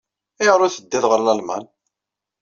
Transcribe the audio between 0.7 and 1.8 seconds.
teddiḍ ɣer Lalman?